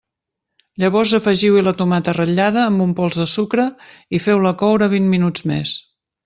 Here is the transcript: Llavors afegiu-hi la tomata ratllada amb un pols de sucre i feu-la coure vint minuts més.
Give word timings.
Llavors 0.83 1.11
afegiu-hi 1.17 1.61
la 1.67 1.73
tomata 1.81 2.15
ratllada 2.17 2.63
amb 2.71 2.85
un 2.87 2.95
pols 3.01 3.19
de 3.21 3.27
sucre 3.35 3.67
i 4.17 4.23
feu-la 4.25 4.55
coure 4.63 4.89
vint 4.97 5.13
minuts 5.17 5.47
més. 5.55 5.77